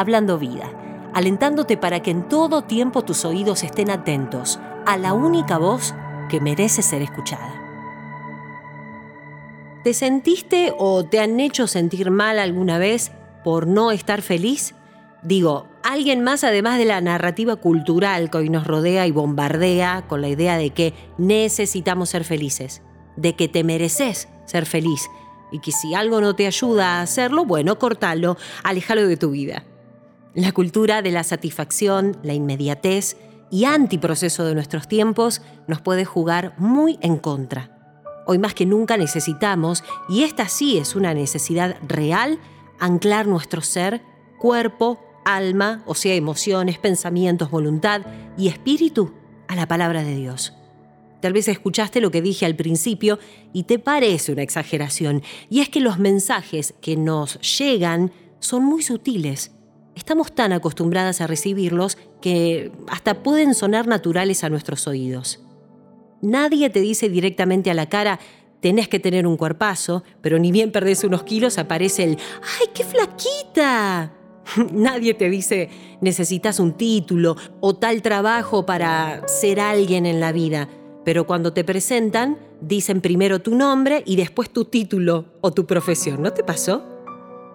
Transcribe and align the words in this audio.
Hablando 0.00 0.38
Vida, 0.38 0.72
alentándote 1.12 1.76
para 1.76 2.00
que 2.00 2.10
en 2.10 2.26
todo 2.26 2.62
tiempo 2.62 3.02
tus 3.02 3.26
oídos 3.26 3.62
estén 3.62 3.90
atentos 3.90 4.58
a 4.86 4.96
la 4.96 5.12
única 5.12 5.58
voz 5.58 5.94
que 6.30 6.40
merece 6.40 6.80
ser 6.80 7.02
escuchada. 7.02 7.52
¿Te 9.84 9.92
sentiste 9.92 10.72
o 10.78 11.04
te 11.04 11.20
han 11.20 11.38
hecho 11.38 11.66
sentir 11.66 12.10
mal 12.10 12.38
alguna 12.38 12.78
vez 12.78 13.12
por 13.44 13.66
no 13.66 13.90
estar 13.90 14.22
feliz? 14.22 14.74
Digo, 15.22 15.66
alguien 15.82 16.24
más 16.24 16.44
además 16.44 16.78
de 16.78 16.86
la 16.86 17.02
narrativa 17.02 17.56
cultural 17.56 18.30
que 18.30 18.38
hoy 18.38 18.48
nos 18.48 18.66
rodea 18.66 19.06
y 19.06 19.10
bombardea 19.10 20.06
con 20.08 20.22
la 20.22 20.30
idea 20.30 20.56
de 20.56 20.70
que 20.70 20.94
necesitamos 21.18 22.08
ser 22.08 22.24
felices, 22.24 22.80
de 23.16 23.36
que 23.36 23.48
te 23.48 23.64
mereces 23.64 24.30
ser 24.46 24.64
feliz 24.64 25.10
y 25.52 25.58
que 25.58 25.72
si 25.72 25.92
algo 25.92 26.22
no 26.22 26.34
te 26.34 26.46
ayuda 26.46 26.86
a 26.86 27.02
hacerlo, 27.02 27.44
bueno, 27.44 27.78
cortalo, 27.78 28.38
alejalo 28.62 29.06
de 29.06 29.18
tu 29.18 29.32
vida. 29.32 29.62
La 30.34 30.52
cultura 30.52 31.02
de 31.02 31.10
la 31.10 31.24
satisfacción, 31.24 32.16
la 32.22 32.34
inmediatez 32.34 33.16
y 33.50 33.64
antiproceso 33.64 34.44
de 34.44 34.54
nuestros 34.54 34.86
tiempos 34.86 35.42
nos 35.66 35.80
puede 35.80 36.04
jugar 36.04 36.54
muy 36.56 37.00
en 37.02 37.16
contra. 37.16 37.76
Hoy 38.28 38.38
más 38.38 38.54
que 38.54 38.64
nunca 38.64 38.96
necesitamos, 38.96 39.82
y 40.08 40.22
esta 40.22 40.46
sí 40.46 40.78
es 40.78 40.94
una 40.94 41.14
necesidad 41.14 41.76
real, 41.82 42.38
anclar 42.78 43.26
nuestro 43.26 43.60
ser, 43.60 44.02
cuerpo, 44.38 45.00
alma, 45.24 45.82
o 45.84 45.96
sea, 45.96 46.14
emociones, 46.14 46.78
pensamientos, 46.78 47.50
voluntad 47.50 48.02
y 48.38 48.46
espíritu 48.46 49.12
a 49.48 49.56
la 49.56 49.66
palabra 49.66 50.04
de 50.04 50.14
Dios. 50.14 50.52
Tal 51.20 51.32
vez 51.32 51.48
escuchaste 51.48 52.00
lo 52.00 52.12
que 52.12 52.22
dije 52.22 52.46
al 52.46 52.54
principio 52.54 53.18
y 53.52 53.64
te 53.64 53.80
parece 53.80 54.30
una 54.30 54.42
exageración, 54.42 55.22
y 55.48 55.58
es 55.58 55.68
que 55.68 55.80
los 55.80 55.98
mensajes 55.98 56.74
que 56.80 56.96
nos 56.96 57.40
llegan 57.58 58.12
son 58.38 58.64
muy 58.64 58.84
sutiles. 58.84 59.50
Estamos 59.94 60.32
tan 60.32 60.52
acostumbradas 60.52 61.20
a 61.20 61.26
recibirlos 61.26 61.98
que 62.20 62.72
hasta 62.88 63.22
pueden 63.22 63.54
sonar 63.54 63.86
naturales 63.86 64.44
a 64.44 64.48
nuestros 64.48 64.86
oídos. 64.86 65.40
Nadie 66.22 66.70
te 66.70 66.80
dice 66.80 67.08
directamente 67.08 67.70
a 67.70 67.74
la 67.74 67.88
cara, 67.88 68.20
tenés 68.60 68.88
que 68.88 69.00
tener 69.00 69.26
un 69.26 69.36
cuerpazo, 69.36 70.04
pero 70.20 70.38
ni 70.38 70.52
bien 70.52 70.70
perdés 70.70 71.04
unos 71.04 71.22
kilos 71.22 71.58
aparece 71.58 72.04
el, 72.04 72.18
¡ay, 72.60 72.68
qué 72.74 72.84
flaquita! 72.84 74.12
Nadie 74.72 75.14
te 75.14 75.30
dice, 75.30 75.70
necesitas 76.00 76.60
un 76.60 76.72
título 76.72 77.36
o 77.60 77.74
tal 77.74 78.02
trabajo 78.02 78.66
para 78.66 79.26
ser 79.28 79.60
alguien 79.60 80.06
en 80.06 80.20
la 80.20 80.32
vida. 80.32 80.68
Pero 81.04 81.26
cuando 81.26 81.52
te 81.52 81.64
presentan, 81.64 82.38
dicen 82.60 83.00
primero 83.00 83.40
tu 83.40 83.54
nombre 83.54 84.02
y 84.04 84.16
después 84.16 84.50
tu 84.50 84.66
título 84.66 85.26
o 85.40 85.52
tu 85.52 85.66
profesión. 85.66 86.22
¿No 86.22 86.32
te 86.32 86.44
pasó? 86.44 86.89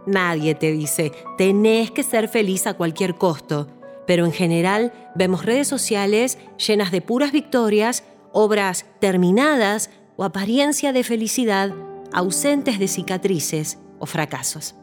Nadie 0.05 0.55
te 0.55 0.71
dice, 0.71 1.11
tenés 1.37 1.91
que 1.91 2.03
ser 2.03 2.27
feliz 2.27 2.67
a 2.67 2.75
cualquier 2.75 3.15
costo. 3.15 3.67
Pero 4.05 4.25
en 4.25 4.31
general 4.31 4.93
vemos 5.15 5.45
redes 5.45 5.67
sociales 5.67 6.37
llenas 6.57 6.91
de 6.91 7.01
puras 7.01 7.31
victorias, 7.31 8.03
obras 8.31 8.85
terminadas 8.99 9.89
o 10.15 10.23
apariencia 10.23 10.93
de 10.93 11.03
felicidad 11.03 11.73
ausentes 12.13 12.79
de 12.79 12.87
cicatrices 12.87 13.77
o 13.99 14.05
fracasos. 14.05 14.75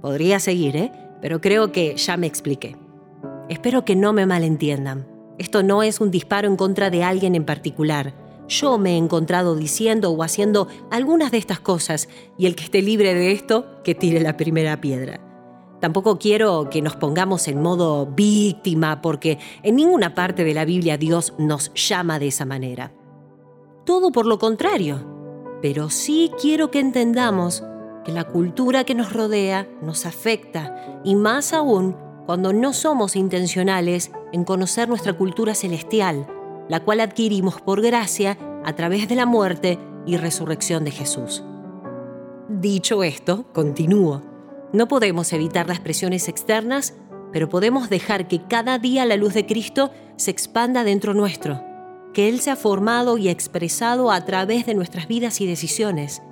Podría 0.00 0.40
seguir, 0.40 0.76
¿eh? 0.76 0.92
pero 1.20 1.40
creo 1.40 1.72
que 1.72 1.96
ya 1.96 2.16
me 2.16 2.26
expliqué. 2.26 2.76
Espero 3.48 3.84
que 3.84 3.96
no 3.96 4.12
me 4.12 4.24
malentiendan. 4.24 5.06
Esto 5.38 5.62
no 5.62 5.82
es 5.82 6.00
un 6.00 6.10
disparo 6.10 6.48
en 6.48 6.56
contra 6.56 6.90
de 6.90 7.04
alguien 7.04 7.34
en 7.34 7.44
particular. 7.44 8.14
Yo 8.48 8.78
me 8.78 8.94
he 8.94 8.96
encontrado 8.96 9.56
diciendo 9.56 10.10
o 10.10 10.22
haciendo 10.22 10.68
algunas 10.90 11.30
de 11.30 11.38
estas 11.38 11.60
cosas 11.60 12.08
y 12.36 12.46
el 12.46 12.56
que 12.56 12.64
esté 12.64 12.82
libre 12.82 13.14
de 13.14 13.32
esto, 13.32 13.82
que 13.82 13.94
tire 13.94 14.20
la 14.20 14.36
primera 14.36 14.80
piedra. 14.80 15.20
Tampoco 15.80 16.18
quiero 16.18 16.70
que 16.70 16.80
nos 16.80 16.96
pongamos 16.96 17.46
en 17.48 17.60
modo 17.60 18.06
víctima 18.06 19.02
porque 19.02 19.38
en 19.62 19.76
ninguna 19.76 20.14
parte 20.14 20.44
de 20.44 20.54
la 20.54 20.64
Biblia 20.64 20.96
Dios 20.96 21.34
nos 21.38 21.72
llama 21.74 22.18
de 22.18 22.28
esa 22.28 22.44
manera. 22.44 22.92
Todo 23.84 24.10
por 24.10 24.26
lo 24.26 24.38
contrario. 24.38 25.12
Pero 25.60 25.90
sí 25.90 26.30
quiero 26.40 26.70
que 26.70 26.80
entendamos 26.80 27.64
que 28.04 28.12
la 28.12 28.24
cultura 28.24 28.84
que 28.84 28.94
nos 28.94 29.12
rodea 29.12 29.68
nos 29.82 30.06
afecta 30.06 31.00
y 31.04 31.14
más 31.14 31.52
aún 31.52 31.96
cuando 32.26 32.52
no 32.52 32.72
somos 32.72 33.16
intencionales 33.16 34.10
en 34.32 34.44
conocer 34.44 34.88
nuestra 34.88 35.12
cultura 35.12 35.54
celestial, 35.54 36.26
la 36.68 36.80
cual 36.80 37.00
adquirimos 37.00 37.60
por 37.60 37.82
gracia 37.82 38.38
a 38.64 38.74
través 38.74 39.08
de 39.08 39.14
la 39.14 39.26
muerte 39.26 39.78
y 40.06 40.16
resurrección 40.16 40.84
de 40.84 40.90
Jesús. 40.90 41.44
Dicho 42.48 43.02
esto, 43.02 43.46
continúo. 43.52 44.22
No 44.72 44.88
podemos 44.88 45.32
evitar 45.32 45.68
las 45.68 45.80
presiones 45.80 46.28
externas, 46.28 46.94
pero 47.32 47.48
podemos 47.48 47.90
dejar 47.90 48.28
que 48.28 48.42
cada 48.46 48.78
día 48.78 49.04
la 49.06 49.16
luz 49.16 49.34
de 49.34 49.46
Cristo 49.46 49.90
se 50.16 50.30
expanda 50.30 50.84
dentro 50.84 51.14
nuestro, 51.14 51.62
que 52.12 52.28
Él 52.28 52.40
se 52.40 52.50
ha 52.50 52.56
formado 52.56 53.18
y 53.18 53.28
expresado 53.28 54.10
a 54.10 54.24
través 54.24 54.66
de 54.66 54.74
nuestras 54.74 55.08
vidas 55.08 55.40
y 55.40 55.46
decisiones. 55.46 56.22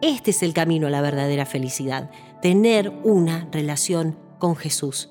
Este 0.00 0.30
es 0.30 0.42
el 0.42 0.52
camino 0.52 0.86
a 0.86 0.90
la 0.90 1.00
verdadera 1.00 1.44
felicidad, 1.44 2.10
tener 2.40 2.90
una 3.04 3.48
relación 3.50 4.18
con 4.38 4.56
Jesús. 4.56 5.10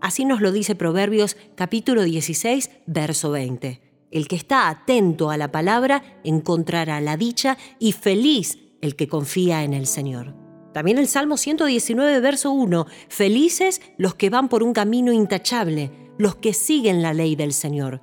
Así 0.00 0.24
nos 0.24 0.40
lo 0.40 0.52
dice 0.52 0.74
Proverbios 0.74 1.36
capítulo 1.56 2.02
16, 2.02 2.70
verso 2.86 3.30
20. 3.30 3.87
El 4.10 4.26
que 4.26 4.36
está 4.36 4.68
atento 4.68 5.30
a 5.30 5.36
la 5.36 5.52
palabra 5.52 6.02
encontrará 6.24 7.00
la 7.00 7.16
dicha 7.16 7.58
y 7.78 7.92
feliz 7.92 8.58
el 8.80 8.96
que 8.96 9.08
confía 9.08 9.64
en 9.64 9.74
el 9.74 9.86
Señor. 9.86 10.34
También 10.72 10.98
el 10.98 11.08
Salmo 11.08 11.36
119, 11.36 12.20
verso 12.20 12.52
1. 12.52 12.86
Felices 13.08 13.80
los 13.96 14.14
que 14.14 14.30
van 14.30 14.48
por 14.48 14.62
un 14.62 14.72
camino 14.72 15.12
intachable, 15.12 15.90
los 16.18 16.36
que 16.36 16.54
siguen 16.54 17.02
la 17.02 17.12
ley 17.12 17.36
del 17.36 17.52
Señor. 17.52 18.02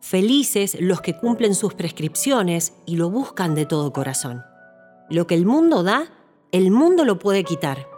Felices 0.00 0.76
los 0.80 1.00
que 1.00 1.16
cumplen 1.16 1.54
sus 1.54 1.74
prescripciones 1.74 2.74
y 2.86 2.96
lo 2.96 3.10
buscan 3.10 3.54
de 3.54 3.66
todo 3.66 3.92
corazón. 3.92 4.44
Lo 5.10 5.26
que 5.26 5.34
el 5.34 5.46
mundo 5.46 5.82
da, 5.82 6.12
el 6.52 6.70
mundo 6.70 7.04
lo 7.04 7.18
puede 7.18 7.42
quitar. 7.42 7.88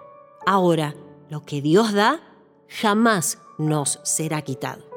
Ahora, 0.46 0.94
lo 1.28 1.44
que 1.44 1.60
Dios 1.60 1.92
da, 1.92 2.20
jamás 2.68 3.38
nos 3.58 4.00
será 4.04 4.42
quitado. 4.42 4.87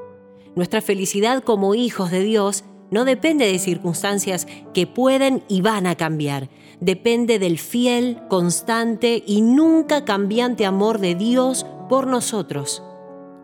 Nuestra 0.56 0.82
felicidad 0.82 1.44
como 1.44 1.76
hijos 1.76 2.12
de 2.12 2.24
Dios 2.24 2.66
no 2.90 3.06
depende 3.06 3.46
de 3.46 3.58
circunstancias 3.58 4.48
que 4.74 4.86
pueden 4.86 5.44
y 5.48 5.62
van 5.62 5.88
a 5.88 5.96
cambiar. 5.96 6.50
Depende 6.82 7.40
del 7.40 7.58
fiel, 7.58 8.20
constante 8.30 9.24
y 9.26 9.42
nunca 9.42 10.04
cambiante 10.04 10.66
amor 10.66 11.00
de 11.00 11.16
Dios 11.16 11.66
por 11.88 12.06
nosotros. 12.06 12.84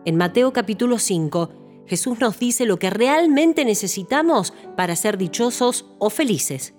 En 0.04 0.16
Mateo 0.16 0.52
capítulo 0.52 0.98
5, 0.98 1.50
Jesús 1.86 2.20
nos 2.20 2.38
dice 2.38 2.66
lo 2.66 2.78
que 2.78 2.90
realmente 2.90 3.64
necesitamos 3.64 4.52
para 4.76 4.94
ser 4.94 5.16
dichosos 5.16 5.86
o 5.98 6.10
felices. 6.10 6.74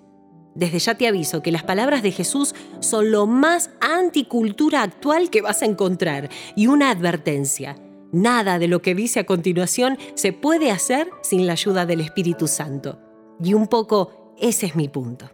Desde 0.54 0.78
ya 0.78 0.94
te 0.96 1.08
aviso 1.08 1.42
que 1.42 1.50
las 1.50 1.64
palabras 1.64 2.04
de 2.04 2.12
Jesús 2.12 2.54
son 2.78 3.10
lo 3.10 3.26
más 3.26 3.70
anticultura 3.80 4.82
actual 4.82 5.30
que 5.30 5.42
vas 5.42 5.62
a 5.62 5.66
encontrar 5.66 6.28
y 6.54 6.68
una 6.68 6.90
advertencia. 6.90 7.76
Nada 8.12 8.58
de 8.58 8.68
lo 8.68 8.82
que 8.82 8.94
dice 8.94 9.20
a 9.20 9.26
continuación 9.26 9.98
se 10.14 10.32
puede 10.32 10.70
hacer 10.70 11.08
sin 11.22 11.46
la 11.46 11.52
ayuda 11.52 11.86
del 11.86 12.00
Espíritu 12.00 12.48
Santo. 12.48 12.98
Y 13.42 13.54
un 13.54 13.68
poco 13.68 14.34
ese 14.38 14.66
es 14.66 14.76
mi 14.76 14.88
punto. 14.88 15.30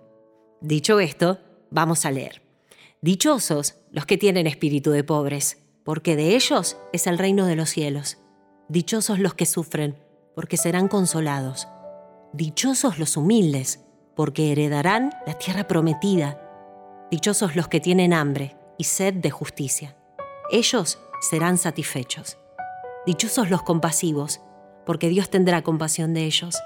Dicho 0.61 1.01
esto, 1.01 1.39
vamos 1.71 2.05
a 2.05 2.11
leer. 2.11 2.43
Dichosos 3.01 3.77
los 3.93 4.05
que 4.05 4.19
tienen 4.19 4.47
espíritu 4.47 4.91
de 4.91 5.05
pobres, 5.05 5.63
porque 5.85 6.17
de 6.17 6.35
ellos 6.35 6.77
es 6.93 7.07
el 7.07 7.19
reino 7.19 7.47
de 7.47 7.57
los 7.57 7.71
cielos. 7.71 8.19
Dichosos 8.69 9.19
los 9.21 9.35
que 9.35 9.47
sufren, 9.47 9.97
porque 10.35 10.57
serán 10.57 10.89
consolados. 10.89 11.69
Dichosos 12.33 12.99
los 12.99 13.17
humildes, 13.17 13.81
porque 14.17 14.51
heredarán 14.53 15.13
la 15.27 15.35
tierra 15.35 15.69
prometida. 15.69 16.43
Dichosos 17.11 17.55
los 17.55 17.69
que 17.69 17.81
tienen 17.81 18.13
hambre 18.13 18.57
y 18.77 18.85
sed 18.85 19.15
de 19.15 19.31
justicia. 19.31 19.97
Ellos 20.51 20.99
serán 21.21 21.59
satisfechos. 21.59 22.39
Dichosos 23.07 23.51
los 23.51 23.63
compasivos, 23.63 24.41
porque 24.85 25.09
Dios 25.09 25.31
tendrá 25.31 25.63
compasión 25.63 26.13
de 26.13 26.25
ellos. 26.25 26.61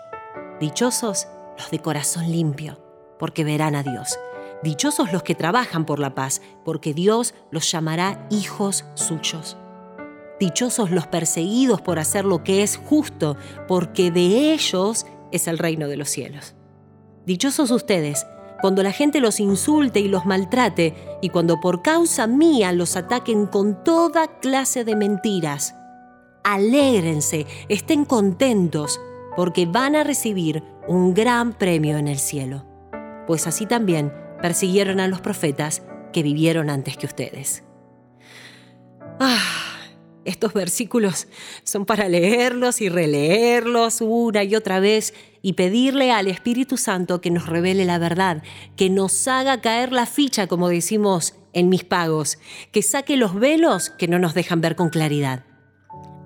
Dichosos 0.58 1.28
los 1.58 1.70
de 1.70 1.80
corazón 1.80 2.32
limpio, 2.32 2.82
porque 3.18 3.44
verán 3.44 3.74
a 3.74 3.82
Dios. 3.82 4.18
Dichosos 4.62 5.12
los 5.12 5.22
que 5.22 5.34
trabajan 5.34 5.84
por 5.84 5.98
la 5.98 6.14
paz, 6.14 6.40
porque 6.64 6.94
Dios 6.94 7.34
los 7.50 7.70
llamará 7.70 8.26
hijos 8.30 8.86
suyos. 8.94 9.58
Dichosos 10.38 10.90
los 10.90 11.06
perseguidos 11.06 11.82
por 11.82 11.98
hacer 11.98 12.24
lo 12.24 12.42
que 12.42 12.62
es 12.62 12.78
justo, 12.78 13.36
porque 13.68 14.10
de 14.10 14.54
ellos 14.54 15.04
es 15.32 15.46
el 15.46 15.58
reino 15.58 15.88
de 15.88 15.98
los 15.98 16.08
cielos. 16.08 16.54
Dichosos 17.26 17.70
ustedes 17.70 18.24
cuando 18.62 18.82
la 18.82 18.92
gente 18.92 19.20
los 19.20 19.40
insulte 19.40 20.00
y 20.00 20.08
los 20.08 20.26
maltrate 20.26 20.94
y 21.22 21.30
cuando 21.30 21.60
por 21.60 21.82
causa 21.82 22.26
mía 22.26 22.72
los 22.72 22.96
ataquen 22.96 23.46
con 23.46 23.84
toda 23.84 24.38
clase 24.40 24.84
de 24.84 24.96
mentiras. 24.96 25.74
Alégrense, 26.44 27.46
estén 27.68 28.04
contentos, 28.04 29.00
porque 29.36 29.66
van 29.66 29.96
a 29.96 30.04
recibir 30.04 30.62
un 30.88 31.14
gran 31.14 31.52
premio 31.52 31.98
en 31.98 32.08
el 32.08 32.18
cielo. 32.18 32.66
Pues 33.26 33.46
así 33.46 33.66
también 33.66 34.12
persiguieron 34.42 35.00
a 35.00 35.08
los 35.08 35.20
profetas 35.20 35.82
que 36.12 36.22
vivieron 36.22 36.70
antes 36.70 36.96
que 36.96 37.06
ustedes. 37.06 37.62
Ah, 39.20 39.60
Estos 40.24 40.52
versículos 40.52 41.28
son 41.64 41.86
para 41.86 42.08
leerlos 42.08 42.80
y 42.82 42.88
releerlos 42.88 44.00
una 44.00 44.44
y 44.44 44.54
otra 44.54 44.78
vez 44.78 45.14
y 45.40 45.54
pedirle 45.54 46.12
al 46.12 46.26
Espíritu 46.26 46.76
Santo 46.76 47.22
que 47.22 47.30
nos 47.30 47.46
revele 47.46 47.86
la 47.86 47.98
verdad, 47.98 48.42
que 48.76 48.90
nos 48.90 49.26
haga 49.28 49.62
caer 49.62 49.92
la 49.92 50.04
ficha, 50.04 50.46
como 50.46 50.68
decimos 50.68 51.34
en 51.52 51.70
mis 51.70 51.84
pagos, 51.84 52.38
que 52.70 52.82
saque 52.82 53.16
los 53.16 53.34
velos 53.34 53.90
que 53.90 54.08
no 54.08 54.18
nos 54.18 54.34
dejan 54.34 54.60
ver 54.60 54.76
con 54.76 54.90
claridad. 54.90 55.44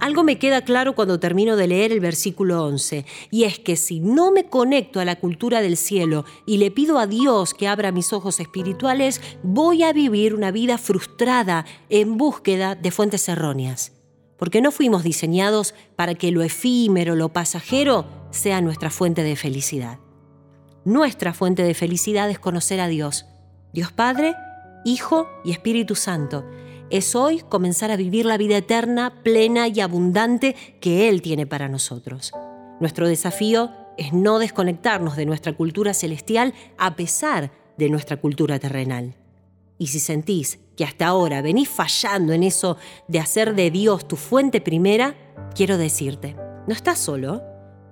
Algo 0.04 0.22
me 0.22 0.38
queda 0.38 0.60
claro 0.60 0.94
cuando 0.94 1.18
termino 1.18 1.56
de 1.56 1.66
leer 1.66 1.90
el 1.90 2.00
versículo 2.00 2.62
11, 2.66 3.06
y 3.30 3.44
es 3.44 3.58
que 3.58 3.74
si 3.74 4.00
no 4.00 4.32
me 4.32 4.50
conecto 4.50 5.00
a 5.00 5.06
la 5.06 5.16
cultura 5.16 5.62
del 5.62 5.78
cielo 5.78 6.26
y 6.44 6.58
le 6.58 6.70
pido 6.70 6.98
a 6.98 7.06
Dios 7.06 7.54
que 7.54 7.68
abra 7.68 7.90
mis 7.90 8.12
ojos 8.12 8.38
espirituales, 8.38 9.22
voy 9.42 9.82
a 9.82 9.94
vivir 9.94 10.34
una 10.34 10.50
vida 10.50 10.76
frustrada 10.76 11.64
en 11.88 12.18
búsqueda 12.18 12.74
de 12.74 12.90
fuentes 12.90 13.26
erróneas. 13.30 13.92
Porque 14.36 14.60
no 14.60 14.72
fuimos 14.72 15.04
diseñados 15.04 15.74
para 15.96 16.14
que 16.14 16.32
lo 16.32 16.42
efímero, 16.42 17.16
lo 17.16 17.30
pasajero, 17.30 18.04
sea 18.30 18.60
nuestra 18.60 18.90
fuente 18.90 19.22
de 19.22 19.36
felicidad. 19.36 20.00
Nuestra 20.84 21.32
fuente 21.32 21.62
de 21.62 21.72
felicidad 21.72 22.28
es 22.28 22.38
conocer 22.38 22.78
a 22.78 22.88
Dios, 22.88 23.24
Dios 23.72 23.90
Padre, 23.90 24.34
Hijo 24.84 25.30
y 25.46 25.52
Espíritu 25.52 25.94
Santo, 25.94 26.44
es 26.90 27.14
hoy 27.14 27.40
comenzar 27.48 27.90
a 27.90 27.96
vivir 27.96 28.26
la 28.26 28.36
vida 28.36 28.56
eterna, 28.56 29.22
plena 29.22 29.68
y 29.68 29.80
abundante 29.80 30.54
que 30.80 31.08
Él 31.08 31.22
tiene 31.22 31.46
para 31.46 31.68
nosotros. 31.68 32.32
Nuestro 32.80 33.08
desafío 33.08 33.70
es 33.96 34.12
no 34.12 34.38
desconectarnos 34.38 35.16
de 35.16 35.26
nuestra 35.26 35.52
cultura 35.52 35.94
celestial 35.94 36.54
a 36.78 36.96
pesar 36.96 37.52
de 37.76 37.88
nuestra 37.88 38.16
cultura 38.16 38.58
terrenal. 38.58 39.16
Y 39.78 39.88
si 39.88 40.00
sentís 40.00 40.58
que 40.76 40.84
hasta 40.84 41.06
ahora 41.06 41.42
venís 41.42 41.68
fallando 41.68 42.32
en 42.32 42.42
eso 42.42 42.76
de 43.08 43.20
hacer 43.20 43.54
de 43.54 43.70
Dios 43.70 44.06
tu 44.06 44.16
fuente 44.16 44.60
primera, 44.60 45.14
quiero 45.54 45.78
decirte, 45.78 46.36
no 46.66 46.74
estás 46.74 46.98
solo. 46.98 47.42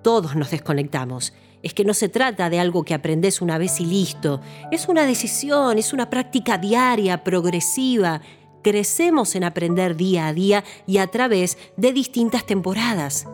Todos 0.01 0.35
nos 0.35 0.51
desconectamos. 0.51 1.33
Es 1.61 1.73
que 1.73 1.85
no 1.85 1.93
se 1.93 2.09
trata 2.09 2.49
de 2.49 2.59
algo 2.59 2.83
que 2.83 2.93
aprendes 2.93 3.41
una 3.41 3.57
vez 3.57 3.79
y 3.79 3.85
listo. 3.85 4.41
Es 4.71 4.89
una 4.89 5.05
decisión, 5.05 5.77
es 5.77 5.93
una 5.93 6.09
práctica 6.09 6.57
diaria, 6.57 7.23
progresiva, 7.23 8.21
crecemos 8.63 9.35
en 9.35 9.43
aprender 9.43 9.95
día 9.95 10.27
a 10.27 10.33
día 10.33 10.63
y 10.87 10.97
a 10.97 11.07
través 11.07 11.59
de 11.77 11.93
distintas 11.93 12.45
temporadas. 12.45 13.27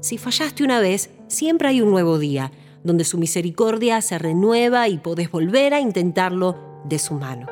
Si 0.00 0.16
fallaste 0.16 0.64
una 0.64 0.80
vez, 0.80 1.10
siempre 1.28 1.68
hay 1.68 1.82
un 1.82 1.90
nuevo 1.90 2.18
día, 2.18 2.50
donde 2.82 3.04
su 3.04 3.18
misericordia 3.18 4.00
se 4.00 4.18
renueva 4.18 4.88
y 4.88 4.98
podés 4.98 5.30
volver 5.30 5.74
a 5.74 5.80
intentarlo 5.80 6.56
de 6.84 6.98
su 6.98 7.14
mano. 7.14 7.46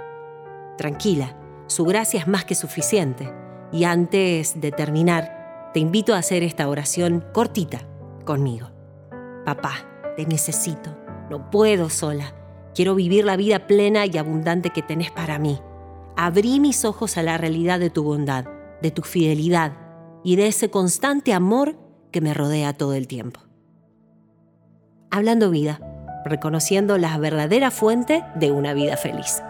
Tranquila, 0.78 1.36
su 1.66 1.84
gracia 1.84 2.20
es 2.20 2.26
más 2.26 2.44
que 2.44 2.54
suficiente. 2.54 3.30
Y 3.72 3.84
antes 3.84 4.60
de 4.60 4.72
terminar, 4.72 5.70
te 5.72 5.78
invito 5.78 6.14
a 6.14 6.18
hacer 6.18 6.42
esta 6.42 6.68
oración 6.68 7.24
cortita 7.32 7.86
conmigo. 8.24 8.70
Papá, 9.44 9.74
te 10.16 10.26
necesito, 10.26 10.96
no 11.30 11.50
puedo 11.50 11.88
sola. 11.90 12.34
Quiero 12.74 12.96
vivir 12.96 13.24
la 13.24 13.36
vida 13.36 13.68
plena 13.68 14.06
y 14.06 14.16
abundante 14.18 14.70
que 14.70 14.82
tenés 14.82 15.12
para 15.12 15.38
mí 15.38 15.60
abrí 16.22 16.60
mis 16.60 16.84
ojos 16.84 17.16
a 17.16 17.22
la 17.22 17.38
realidad 17.38 17.80
de 17.80 17.88
tu 17.88 18.02
bondad, 18.02 18.44
de 18.82 18.90
tu 18.90 19.00
fidelidad 19.00 19.72
y 20.22 20.36
de 20.36 20.48
ese 20.48 20.70
constante 20.70 21.32
amor 21.32 21.78
que 22.12 22.20
me 22.20 22.34
rodea 22.34 22.74
todo 22.74 22.92
el 22.92 23.06
tiempo. 23.06 23.40
Hablando 25.10 25.48
vida, 25.50 25.80
reconociendo 26.26 26.98
la 26.98 27.16
verdadera 27.16 27.70
fuente 27.70 28.22
de 28.34 28.52
una 28.52 28.74
vida 28.74 28.98
feliz. 28.98 29.42